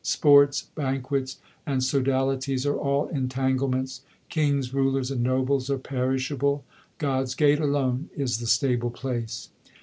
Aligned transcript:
Sports, 0.03 0.63
banquets, 0.73 1.37
and 1.63 1.79
sodalities 1.83 2.65
are 2.65 2.75
all 2.75 3.05
entanglements. 3.09 4.01
Kings, 4.29 4.73
rulers, 4.73 5.11
and 5.11 5.21
nobles 5.21 5.69
are 5.69 5.77
perishable; 5.77 6.63
God 6.97 7.25
s 7.25 7.35
gate 7.35 7.59
alone 7.59 8.09
is 8.17 8.39
the 8.39 8.47
stable 8.47 8.89
place. 8.89 9.49